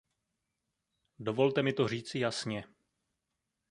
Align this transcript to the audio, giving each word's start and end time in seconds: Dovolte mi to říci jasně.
Dovolte 1.19 1.63
mi 1.63 1.73
to 1.73 1.87
říci 1.87 2.19
jasně. 2.19 2.63